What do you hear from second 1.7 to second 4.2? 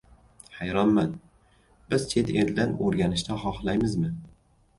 biz chet eldan o‘rganishni xohlaymizmi?